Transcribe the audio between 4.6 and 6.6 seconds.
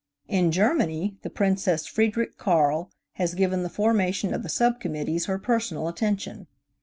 committees her personal attention.